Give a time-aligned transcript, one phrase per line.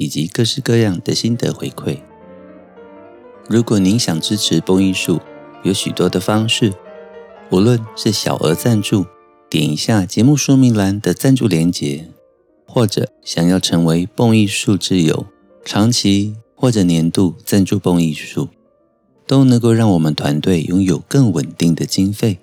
[0.00, 1.98] 以及各式各样的心得回馈。
[3.50, 5.20] 如果您想支持蹦艺术，
[5.62, 6.72] 有许多的方式，
[7.50, 9.04] 无论是小额赞助，
[9.50, 12.08] 点一下节目说明栏的赞助连结，
[12.66, 15.26] 或者想要成为蹦艺术之友，
[15.66, 18.48] 长期或者年度赞助蹦艺术，
[19.26, 22.38] 都能够让我们团队拥有更稳定的经费，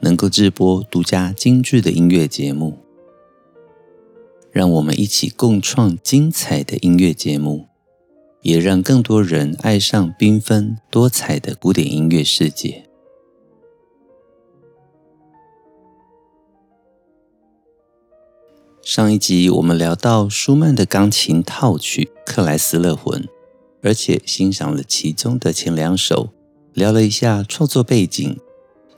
[0.00, 2.83] 能够制播独家精致的音乐节目。
[4.54, 7.66] 让我们一起共创精彩的音乐节目，
[8.42, 12.88] 也让更多人爱上缤纷多彩的古典音乐世界。
[18.80, 23.22] 上一集我们聊到舒曼的钢琴套曲《克莱斯勒魂》，
[23.82, 26.28] 而且欣赏了其中的前两首，
[26.72, 28.38] 聊了一下创作背景，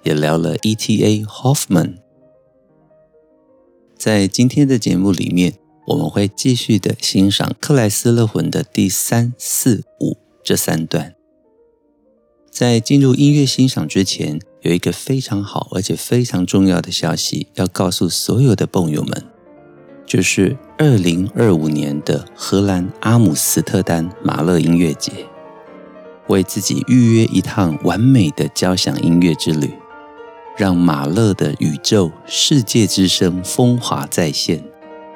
[0.03, 1.25] 也聊了 E.T.A.
[1.25, 2.06] Hoffman。
[4.07, 5.55] 在今天的节目里面，
[5.89, 11.17] 我们会继续的欣赏克莱斯勒魂的第三、四、五这三段。
[12.49, 19.25] 在进入音乐欣赏之前，有一个非常好而且非常重要的消息要告诉所有的蹦友们，
[20.07, 25.11] 就是二零二五年的荷兰阿姆斯特丹马勒音乐节，
[26.29, 29.75] 为自己预约一趟完美的交响音乐之旅。
[30.57, 34.65] 让马勒的宇宙世界之声风华再现，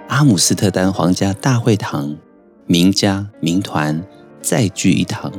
[0.09, 2.15] 阿姆斯特丹皇家大会堂，
[2.67, 4.05] 名家名团
[4.43, 5.33] 再聚一堂。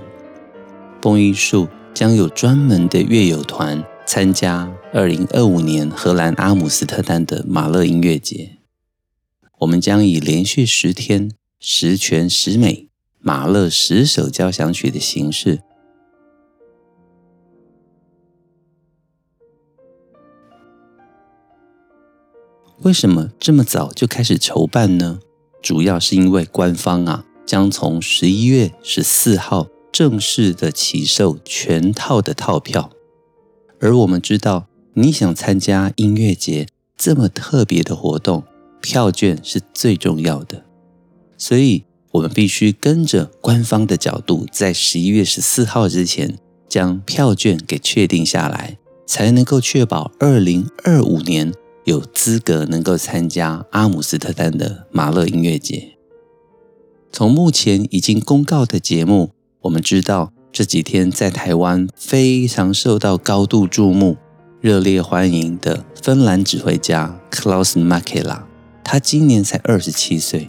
[0.99, 8.57] 蹦艺术将有专门的乐友团参加二零二五年荷兰阿姆斯特丹的马勒音乐节。
[9.59, 11.29] 我们将以连续十天
[11.59, 12.89] 十全十美
[13.19, 15.61] 马勒十首交响曲的形式。
[22.83, 25.19] 为什么这么早就开始筹办呢？
[25.61, 32.89] 主要是因为官方啊将从十一月十四号正式的起售全套的套票，
[33.79, 34.65] 而我们知道
[34.95, 36.65] 你想参加音乐节
[36.97, 38.43] 这么特别的活动，
[38.81, 40.65] 票券是最重要的，
[41.37, 46.35] 所以我们必须跟着官方的角度，在十一月十四号之前
[46.67, 51.53] 将票券给确定下来，才能够确保二零二五年。
[51.91, 55.97] 有资格能够参加阿姆斯特丹的马勒音乐节。
[57.11, 59.31] 从目前已经公告的节目，
[59.63, 64.15] 我们知道这几天在台湾非常受到高度注目、
[64.61, 68.43] 热烈欢迎的芬兰指挥家 Klaus Mäkelä，
[68.85, 70.47] 他今年才二十七岁。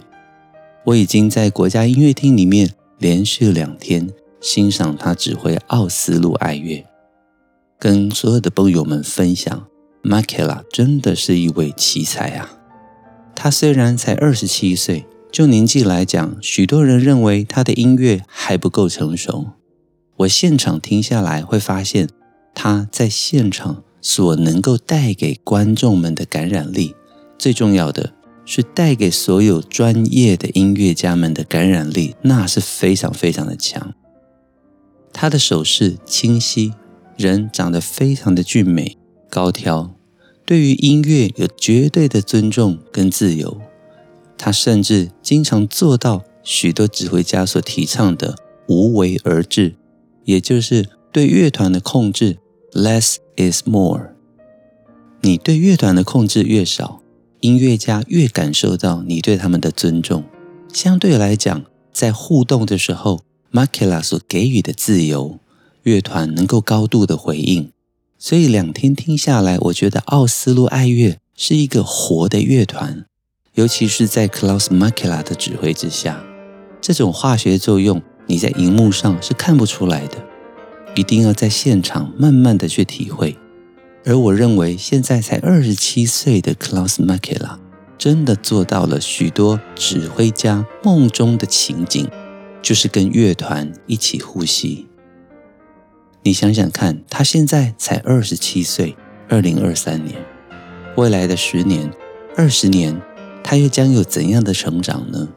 [0.85, 4.09] 我已经在国家音乐厅里面连续两天
[4.39, 6.85] 欣赏他指挥奥斯陆爱乐，
[7.77, 9.67] 跟所有的朋友们分享。
[10.03, 12.59] Makela 真的是一位奇才啊！
[13.33, 19.51] 他虽然才二十七岁，就年纪来讲，许多人认为他的音乐还不够成熟。
[20.17, 22.09] 我现场听下来，会发现
[22.53, 26.93] 他在现场所能够带给观众们的感染力，
[27.37, 28.11] 最重要的
[28.45, 33.93] 是带给所有专业的音乐家们的感染力，那是非常非常的强。
[35.13, 36.73] 他的手势清晰，
[37.15, 38.97] 人长得非常的俊美。
[39.29, 39.92] 高挑，
[40.53, 43.59] 对于音乐有绝对的尊重跟自由。
[44.37, 48.35] 他甚至经常做到许多指挥家所提倡的
[48.67, 49.73] 无为而治，
[50.25, 52.37] 也就是对乐团的控制
[52.71, 54.11] less is more。
[55.21, 57.01] 你对乐团的控制越少，
[57.39, 60.23] 音乐家越感受到你对他们的尊重。
[60.71, 63.21] 相对来讲，在互动的时候
[63.51, 65.39] ，Makela 所给予的自由，
[65.81, 67.72] 乐团能够高度的回应。
[68.25, 73.05] 所以两天听下来，我觉得奥斯陆爱乐是一个活的乐团，
[73.55, 76.23] 尤其是在 Klaus m a k e l a 的指挥之下，
[76.79, 80.25] 这种化学作用你在荧幕上是看不出来的，
[80.95, 83.35] 一定要在现场慢慢的去体会。
[84.05, 87.59] 而我认为现在才二十七岁的 Klaus m a k e l a
[87.97, 92.07] 真的做到了许多指挥家梦中的情景，
[92.61, 94.87] 就是跟乐团一起呼吸。
[96.25, 98.95] 你想想看，他现在才二十七岁，
[99.27, 100.15] 二零二三年，
[100.95, 101.91] 未来的十年、
[102.37, 103.01] 二十年，
[103.43, 105.27] 他又将有怎样的成长呢？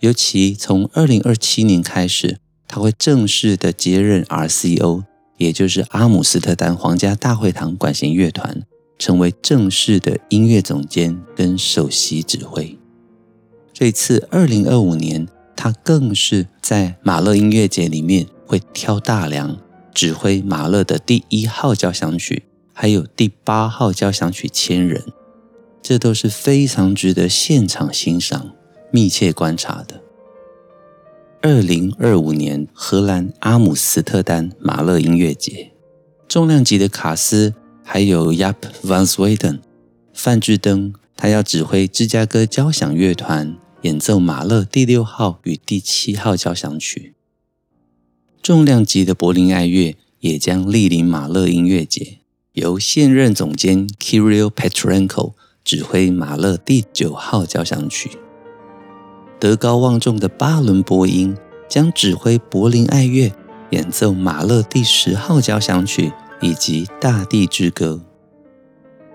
[0.00, 5.04] 尤其从二零二七年开始，他会正式的接任 RCO，
[5.36, 8.62] 也就是阿姆斯特丹皇家大会堂管弦乐团，
[8.98, 12.78] 成为正式的音乐总监跟首席指挥。
[13.74, 19.58] 这次二零二五年，他更是在马勒音乐节里面会挑大梁，
[19.94, 22.42] 指挥马勒的第一号交响曲，
[22.74, 25.04] 还有第八号交响曲千人，
[25.80, 28.50] 这都是非常值得现场欣赏。
[28.90, 30.00] 密切观察的。
[31.42, 35.72] 二零二五年荷兰阿姆斯特丹马勒音乐节，
[36.28, 38.54] 重量级的卡斯还有 Yap
[38.84, 39.58] van Zweden
[40.12, 47.16] 范志登，他要指挥芝加哥交响乐团演奏马勒第六号与第七号交响曲。
[48.44, 52.18] 重量级的柏林爱乐也将莅临马勒音乐节，
[52.52, 55.32] 由现任总监 Kirill Petrenko
[55.64, 58.10] 指挥马勒第九号交响曲。
[59.40, 61.34] 德高望重的巴伦波音
[61.70, 63.32] 将指挥柏林爱乐
[63.70, 66.12] 演奏马勒第十号交响曲
[66.42, 68.02] 以及《大地之歌》，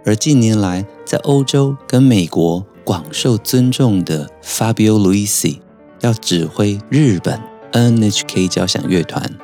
[0.04, 5.60] 而近年来在欧洲跟美国广受尊重的 Fabio Luisi
[6.02, 7.40] 要指挥日本
[7.71, 9.38] NHK 交响乐团，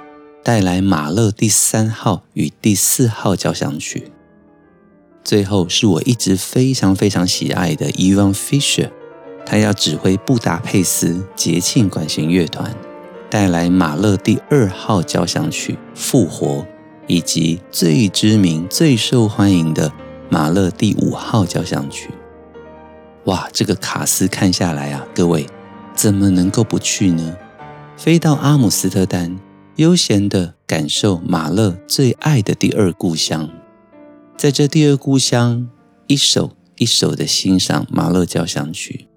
[0.43, 4.11] 带来马勒第三号与第四号交响曲。
[5.23, 8.89] 最后是我一直非常非常喜爱的 Ivan Fisher，。
[9.45, 12.75] 他要指挥布达佩斯节庆管弦乐团，
[13.29, 16.47] 带来马勒第二号交响曲《复活》，
[17.05, 19.91] 以及最知名、最受欢迎的
[20.29, 22.09] 马勒第五号交响曲。
[23.25, 25.47] 哇，这个卡司看下来啊，各位
[25.95, 27.35] 怎么能够不去呢？
[27.97, 29.39] 飞到阿姆斯特丹，
[29.77, 33.49] 悠闲地感受马勒最爱的第二故乡，
[34.37, 35.69] 在这第二故乡，
[36.07, 39.07] 一首一首地欣赏马勒交响曲。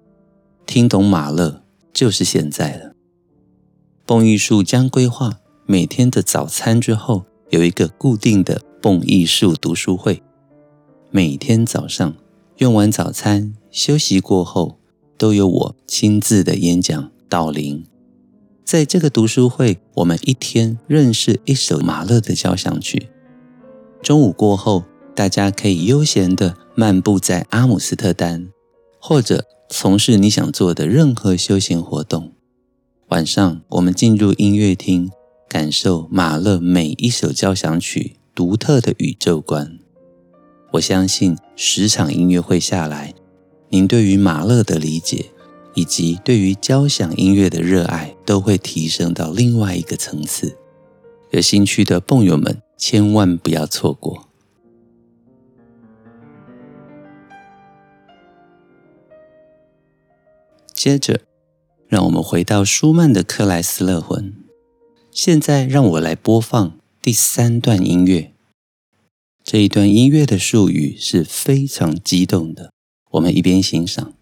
[0.65, 1.61] 听懂马勒
[1.93, 2.93] 就是现在了。
[4.05, 10.23] 蹦艺术将规划每天的早餐之后有一个固定的蹦艺术读书会，
[11.11, 12.15] 每天早上
[12.57, 14.79] 用完早餐休息过后，
[15.17, 17.83] 都由我亲自的演讲导聆。
[18.69, 23.09] 在这个读书会，我们一天认识一首马勒的交响曲。
[24.03, 24.83] 中午过后，
[25.15, 28.49] 大家可以悠闲的漫步在阿姆斯特丹，
[29.01, 29.43] 或者。
[29.71, 32.33] 从事你想做的任何休闲活动。
[33.07, 35.09] 晚上，我们进入音乐厅，
[35.47, 39.79] 感受马勒每一首交响曲独特的宇宙观。
[40.73, 43.15] 我相信十场音乐会下来，
[43.69, 45.25] 您对于马勒的理解
[45.73, 50.57] 以及对于交响音乐的热爱都会提升到另外一个层次。
[51.31, 54.29] 有兴趣的蹦友们，千万不要错过。
[60.73, 61.21] 接着，
[61.87, 64.33] 让我们回到舒曼的克莱斯勒魂。
[65.11, 68.31] 现在，让我来播放第三段音乐。
[69.43, 72.71] 这一段音乐的术语是非常激动的。
[73.11, 74.13] 我们一边欣赏。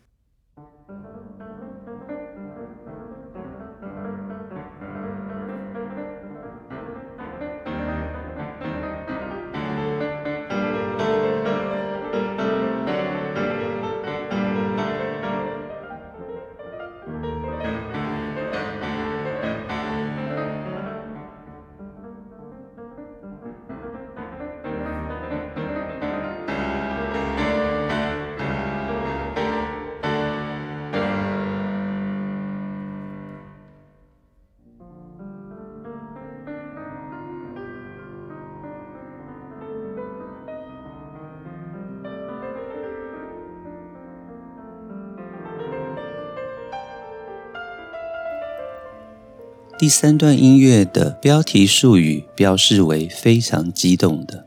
[49.80, 54.44] 第三段音乐的标题术语标示为非常激动的。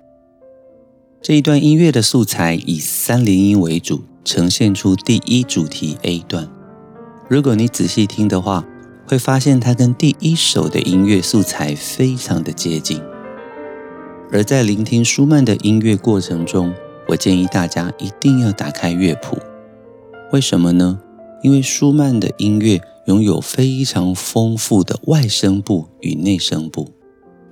[1.22, 6.49] 这一段音乐的素材以三连音为主，呈现出第一主题 A 段。
[7.28, 8.66] 如果你仔细听的话，
[9.06, 13.00] 会发现它跟第一首的音乐素材非常的接近。
[14.32, 16.75] 而在聆听舒曼的音乐过程中，
[17.06, 19.38] 我建议大家一定要打开乐谱。
[20.32, 20.99] 为什么呢？
[21.44, 22.82] 因为舒曼的音乐。
[23.11, 26.93] 拥有非常丰富的外声部与内声部，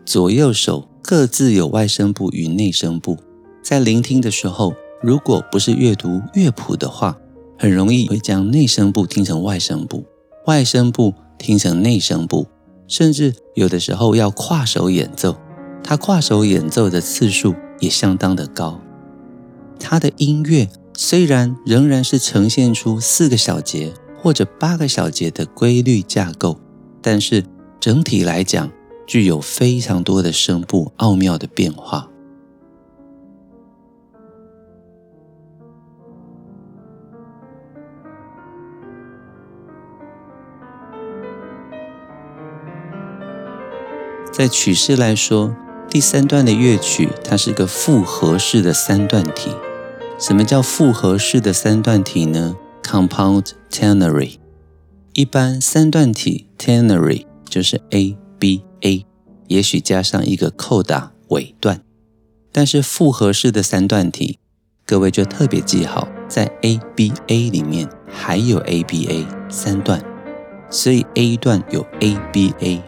[0.05, 3.19] 左右手各自有外声部与内声部。
[3.61, 4.73] 在聆听的时候，
[5.03, 7.19] 如果不是阅读乐谱的话，
[7.59, 10.05] 很容易会将内声部听成外声部，
[10.47, 12.47] 外声部听成内声部，
[12.87, 15.37] 甚至有的时候要跨手演奏，
[15.83, 18.81] 他跨手演奏的次数也相当的高。
[19.81, 23.93] 他的音乐虽然仍然是呈现出四个小节。
[24.21, 26.59] 或者八个小节的规律架构，
[27.01, 27.45] 但是
[27.79, 28.71] 整体来讲，
[29.07, 32.09] 具有非常多的声部奥妙的变化。
[44.33, 45.57] 在曲式来说，
[45.89, 49.51] 第三段的乐曲它是个复合式的三段体。
[50.19, 52.57] 什么叫复合式的三段体呢
[52.89, 54.39] ？Compound ternary。
[55.13, 59.05] 一般三段体 ternary 就是 A B A，
[59.49, 61.83] 也许加上一个 coda 尾段。
[62.51, 64.39] 但是复合式的三段体，
[64.87, 70.03] 各位就特别记好，在 A B A 里面还有 A B A 三段，
[70.71, 72.83] 所以 A 段有 A B A。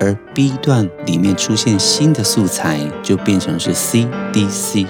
[0.00, 4.84] 而 B 段里面出现新的素材，就变成是 C D C，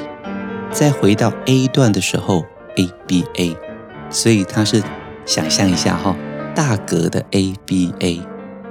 [0.70, 2.44] 再回到 A 段的时候
[2.76, 3.56] A B A，
[4.10, 4.82] 所以它是
[5.24, 6.14] 想象一下哈，
[6.54, 8.22] 大格的 A B A，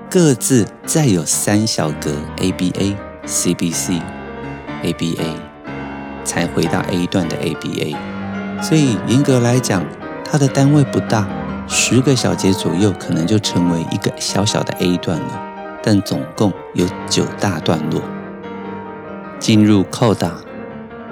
[0.10, 4.02] 各自再有三小格 A B A C B C
[4.84, 5.36] A B A，
[6.24, 9.86] 才回到 A 段的 A B A，所以严格来讲，
[10.24, 11.28] 它的单位不大，
[11.68, 15.44] 十个小节左右可能就成为一个小小的 A 段了。
[15.84, 18.02] 但总共有九大段落，
[19.40, 20.32] 进入 Coda，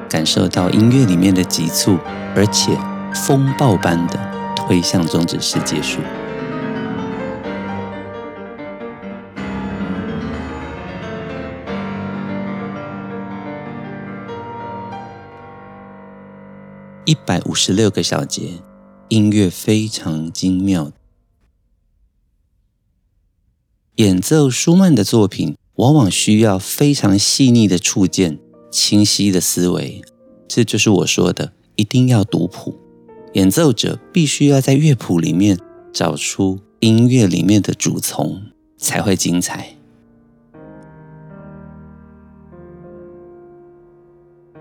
[0.10, 1.98] 感受到音乐里面的急促，
[2.36, 2.78] 而且
[3.16, 4.20] 风暴般的
[4.56, 6.00] 推向终止式结束。
[17.06, 18.62] 一百五十六个小节，
[19.08, 20.92] 音乐非常精妙。
[23.96, 30.04] 演奏舒曼的作品，往往需要非常细腻的触键、清晰的思维。
[30.48, 32.85] 这就是我说的，一定要读谱。
[33.36, 35.60] 演奏者必须要在乐谱里面
[35.92, 38.42] 找出音乐里面的主从，
[38.78, 39.76] 才会精彩。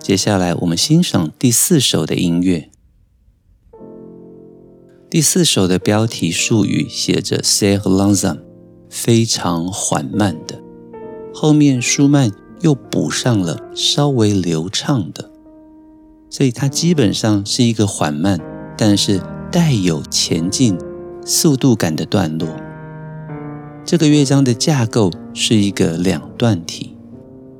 [0.00, 2.68] 接下来，我们欣赏第四首的音乐。
[5.08, 8.40] 第四首的标题术语写着 “sehr langsam”。
[8.90, 10.62] 非常缓慢的，
[11.32, 15.32] 后面舒曼又补上了稍微流畅的，
[16.30, 18.38] 所以它基本上是一个缓慢，
[18.76, 20.78] 但是带有前进
[21.24, 22.48] 速度感的段落。
[23.84, 26.96] 这个乐章的架构是一个两段体，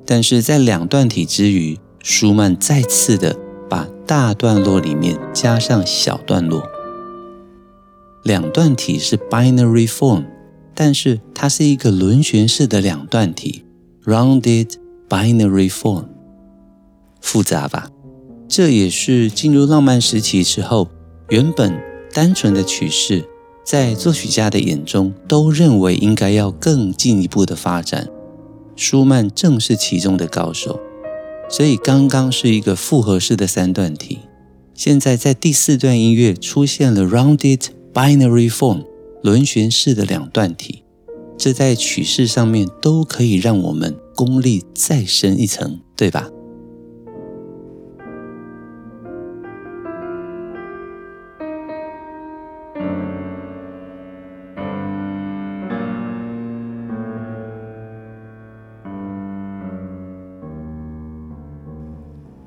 [0.06, 3.36] 但是在两段体之余，舒曼再次的
[3.68, 6.62] 把大段落里面加上小段落。
[8.22, 10.24] 两段体是 binary form。
[10.76, 13.64] 但是它是一个轮旋式的两段体
[14.04, 14.72] ，rounded
[15.08, 16.06] binary form，
[17.20, 17.88] 复杂吧？
[18.48, 20.88] 这也是进入浪漫时期之后，
[21.30, 21.74] 原本
[22.12, 23.24] 单纯的曲式，
[23.64, 28.08] 在作曲家的眼中都认为应该要更进一步的发展。
[28.76, 30.78] 舒曼正是其中的高手，
[31.48, 34.20] 所以刚刚是一个复合式的三段体，
[34.74, 37.60] 现在在第四段音乐出现了 rounded
[37.92, 38.84] binary form。
[39.22, 40.84] 轮旋式的两段体，
[41.38, 46.28] 这在曲式上面都可以让我们功力再深一层，对吧？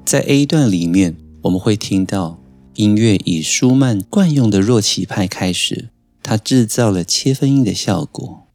[0.08, 2.40] 在 A 段里面，我们会听到
[2.76, 5.90] 音乐以舒曼惯用的弱起拍开始。
[6.24, 8.48] 它制造了切分音的效果，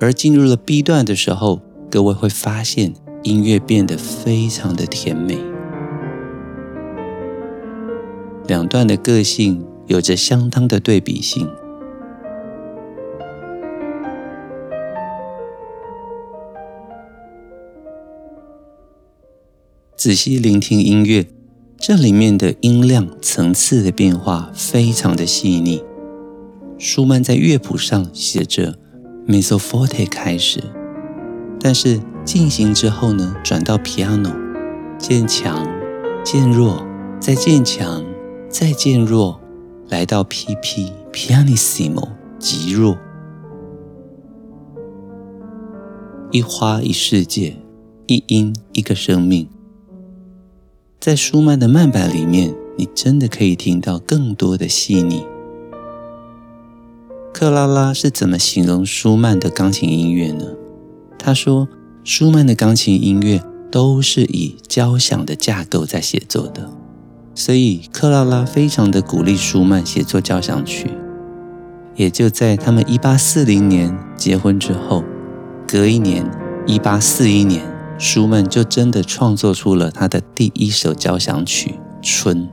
[0.00, 5.38] 而进入了 B 段的时候，各位会发现音乐变得非常的甜美。
[8.48, 11.48] 两段的个性有着相当的对比性。
[20.04, 21.26] 仔细聆听音乐。
[21.78, 25.82] 这里面的音量层次的变化非常的细腻。
[26.76, 28.78] 舒曼在乐谱上写着
[29.26, 30.62] mezzo forte 开始，
[31.58, 34.36] 但是进行之后呢，转到 piano，
[34.98, 35.66] 渐强，
[36.22, 36.86] 渐弱，
[37.18, 38.04] 再渐强，
[38.50, 39.40] 再渐弱，
[39.88, 42.98] 来到 pp pianissimo 极弱。
[46.30, 47.56] 一花一世界，
[48.06, 49.48] 一音一个生命。
[51.04, 55.22] 在舒曼的慢板里面，你真的可以听到更多的细腻。
[57.30, 60.46] 克拉拉是怎么形容舒曼的钢琴音乐呢？
[61.18, 61.68] 他说，
[62.04, 66.70] 舒曼的钢琴音乐都是以交响的架构在写作的，
[67.34, 70.90] 所以克拉拉非常的鼓励舒曼写作交响曲。
[71.96, 75.04] 也就在他们一八四零年结婚之后，
[75.68, 76.24] 隔一年，
[76.66, 77.62] 一八四一年，
[77.98, 81.70] 舒曼就真的创作出了他的第一首交响曲
[82.02, 82.46] 《春》。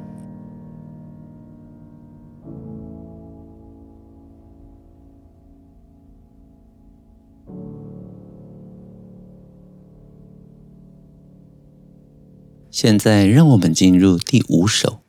[12.70, 15.01] 现在，让我们进入第五首。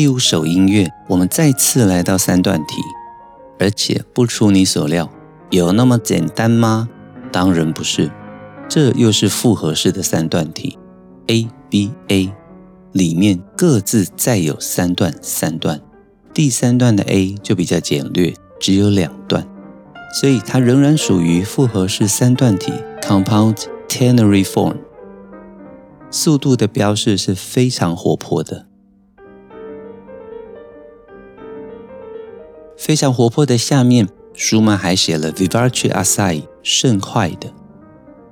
[0.00, 2.76] 第五首音乐，我们再次来到三段体，
[3.58, 5.12] 而且不出你所料，
[5.50, 6.88] 有那么简单吗？
[7.30, 8.10] 当然不是，
[8.66, 10.78] 这又是复合式的三段体
[11.26, 12.32] ，A B A，
[12.92, 15.78] 里面各自再有三段三段，
[16.32, 19.46] 第三段的 A 就比较简略，只有两段，
[20.18, 24.78] 所以它仍然属于复合式三段体 （Compound Ternary Form）。
[26.10, 28.69] 速度的标示是非常活泼的。
[32.80, 37.52] 非常活泼的下面，舒曼还写了 Vivace assai 甚快的，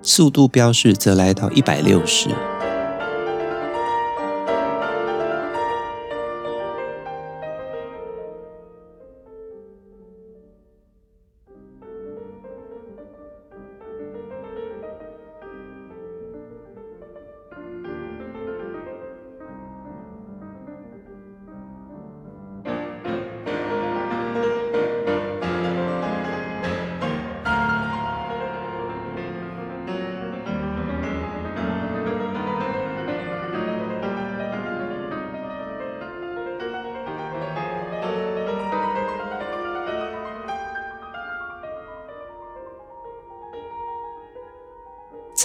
[0.00, 2.30] 速度标示则来到一百六十。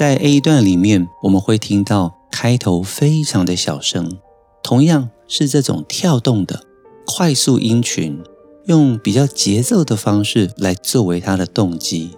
[0.03, 4.17] 在 A 段里面，我们会听到开头非常的小声，
[4.61, 6.65] 同样是这种跳动的
[7.05, 8.21] 快速音群，
[8.65, 12.17] 用比较节奏的方式来作为它的动机。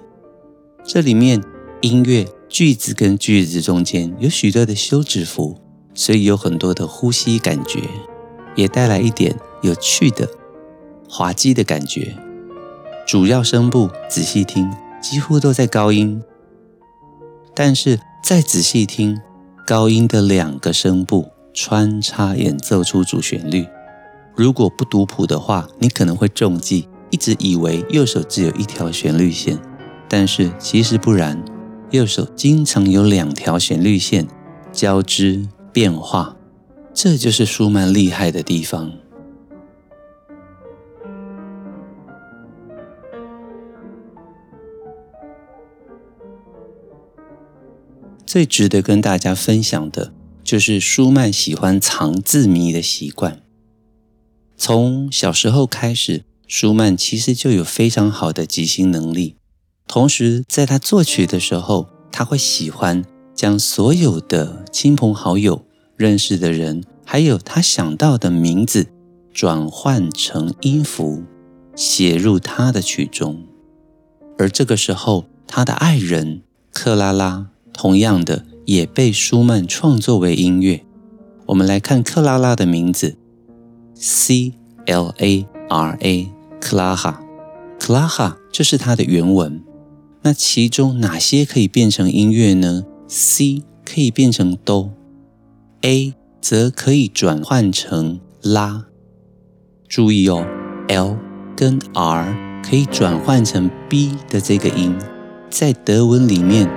[0.83, 1.43] 这里面
[1.81, 5.59] 音乐句子跟句子中间有许多的休止符，
[5.93, 7.81] 所以有很多的呼吸感觉，
[8.55, 10.27] 也带来一点有趣的
[11.07, 12.15] 滑稽的感觉。
[13.05, 16.19] 主要声部仔细听，几乎都在高音。
[17.55, 19.19] 但是再仔细听，
[19.65, 23.65] 高音的两个声部穿插演奏出主旋律。
[24.35, 29.57] 如果不读谱的话，你可能会中计，一直以为右手只有一条旋律线，
[30.09, 31.41] 但是其实不然，
[31.91, 34.27] 右手经常有两条旋律线
[34.73, 36.35] 交织变化，
[36.93, 38.91] 这就是舒曼厉害的地方。
[48.35, 50.11] 最值得跟大家分享的，
[50.43, 53.41] 就是舒曼喜欢藏字谜的习惯。
[54.57, 59.37] 从小时候开始，舒曼其实就有非常好的即兴能力。
[59.87, 68.87] 同时，在他作曲的时候，他会喜欢将所有的亲朋好友、认识的人，还有他想到的名字，
[69.33, 71.23] 转换成音符，
[71.73, 73.45] 写入他的曲中。
[74.37, 76.41] 而这个时候，他的爱人
[76.73, 77.51] 克拉拉。
[77.75, 80.83] 同样的，也被舒曼创作为音乐。
[81.47, 83.17] 我们来看克拉拉的名字
[83.93, 84.53] ，C
[84.85, 87.21] L A R A，克拉哈，
[87.79, 89.61] 克拉哈，这是它的原文。
[90.23, 94.91] 那其中哪些可以变成音乐呢？C 可以变成哆
[95.81, 98.85] ，A 则可以转换成拉。
[99.87, 100.43] 注意哦
[100.87, 101.17] ，L
[101.55, 104.97] 跟 R 可以转换成 B 的这个音，
[105.51, 106.67] 在德文里面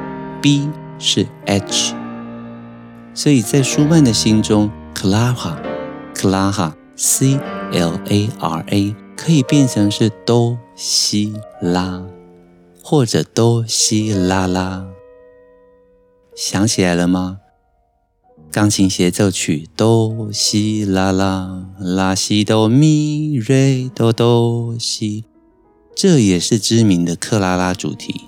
[0.42, 0.68] ，B。
[0.98, 1.94] 是 H，
[3.14, 7.38] 所以在舒曼的心中，Clara，Clara，C
[7.72, 12.02] L A R A 可以变成是哆西拉，
[12.82, 14.86] 或者哆西拉拉，
[16.34, 17.38] 想起来了吗？
[18.50, 25.26] 钢琴协奏曲哆西啦啦拉西哆咪瑞哆哆西，
[25.94, 28.22] 这也是知名的克拉拉主题。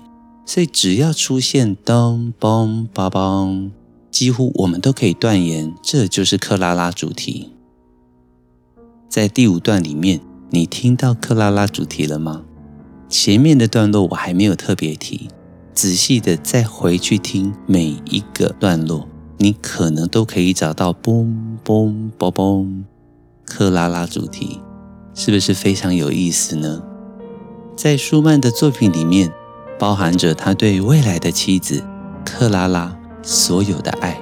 [0.45, 3.71] 所以只要出现咚嘣梆梆，
[4.09, 7.51] 几乎我们都可以断言这就是克拉拉主题。
[9.07, 12.43] 在第五段里面，你听到克拉拉主题了吗？
[13.07, 15.29] 前面的段落我还没有特别提，
[15.73, 19.07] 仔细的再回去听每一个段落。
[19.37, 22.83] 你可能都可以找到嘣嘣嘣嘣，
[23.43, 24.59] 克拉拉主题，
[25.13, 26.83] 是不是非常有意思呢？
[27.75, 29.33] 在舒曼的作品里面，
[29.81, 31.83] 包含着他对未来的妻子
[32.23, 34.15] 克拉拉所有的爱。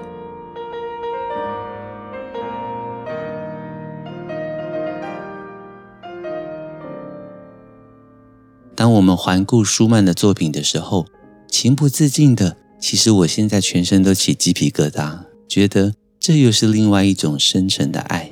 [8.74, 11.06] 当我们环顾舒曼的作品的时候，
[11.50, 12.56] 情不自禁的。
[12.80, 15.20] 其实我现在全身都起鸡皮疙瘩，
[15.50, 18.32] 觉得这又是另外一种深沉的爱。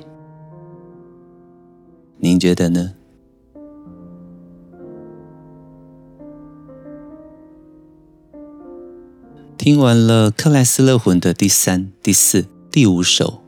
[2.16, 2.94] 您觉得呢？
[9.68, 13.42] 听完了克莱斯勒魂的第三、第四、第五首，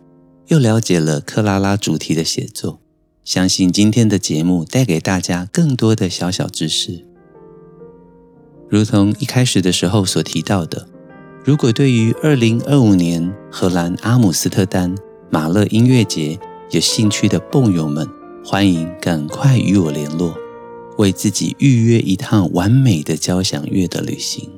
[0.49, 2.79] 又了解了克拉拉主题的写作，
[3.25, 7.07] 相信今天的节目带给大家更多的小小知识。
[8.69, 10.87] 如同一开始的时候所提到的，
[11.43, 14.95] 如果对于二零二五年荷兰阿姆斯特丹
[15.31, 16.39] 马勒音乐节
[16.71, 18.07] 有兴趣的蹦友们，
[18.45, 20.37] 欢迎赶快与我联络，
[20.99, 24.51] 为自己预约一趟完美的交响乐的旅行，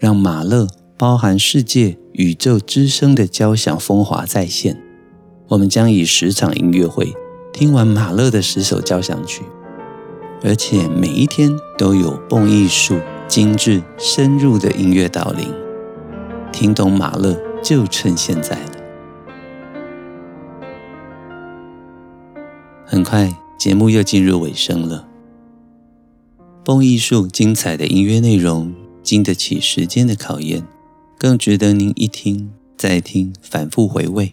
[0.00, 0.66] 让马勒
[1.00, 4.78] 包含世界宇宙之声的交响风华再现。
[5.48, 7.14] 我们将以十场音乐会
[7.54, 9.42] 听完马勒的十首交响曲，
[10.42, 13.00] 而且每一天都有蹦艺术。
[13.26, 15.54] 精致深入的音乐导聆，
[16.50, 18.72] 听懂马勒就趁现在了。
[22.84, 25.06] 很快，节目又进入尾声了。
[26.64, 30.66] 蹦艺术精彩的音乐内容，经得起时间的考验，
[31.20, 34.32] 更值得您一听再听，反复回味。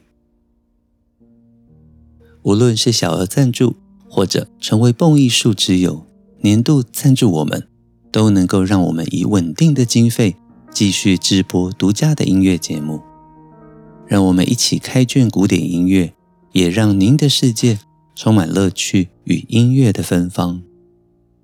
[2.43, 3.75] 无论是小额赞助，
[4.09, 6.05] 或者成为蹦艺术之友，
[6.39, 7.67] 年度赞助我们。
[8.09, 10.37] 都能够让我们以稳定的经费
[10.71, 13.01] 继续制播独家的音乐节目，
[14.07, 16.13] 让我们一起开卷古典音乐，
[16.53, 17.79] 也让您的世界
[18.15, 20.63] 充满乐趣与音乐的芬芳。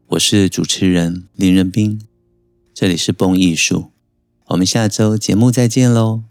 [0.07, 1.99] 我是主持人林仁斌，
[2.73, 3.87] 这里是蹦艺术，
[4.47, 6.23] 我们下周节目再见喽，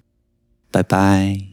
[0.71, 1.52] 拜拜。